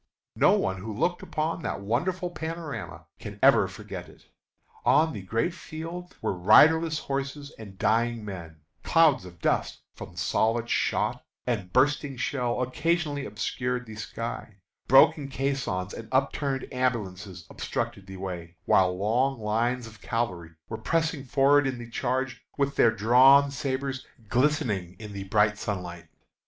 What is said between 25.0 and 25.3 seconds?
the